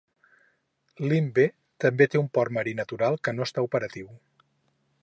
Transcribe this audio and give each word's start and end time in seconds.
Limbe 1.11 1.45
també 1.85 2.09
té 2.15 2.23
un 2.23 2.33
port 2.39 2.57
marí 2.59 2.75
natural 2.81 3.21
que 3.29 3.37
no 3.39 3.47
està 3.51 3.67
operatiu. 3.69 4.11